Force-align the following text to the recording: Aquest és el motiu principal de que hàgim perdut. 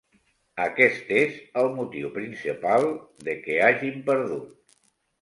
Aquest 0.63 1.11
és 1.19 1.35
el 1.65 1.69
motiu 1.77 2.11
principal 2.17 2.89
de 3.31 3.39
que 3.47 3.63
hàgim 3.71 4.05
perdut. 4.13 4.55